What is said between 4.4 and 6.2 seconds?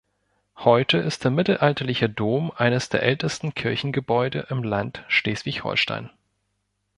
im Land Schleswig-Holstein.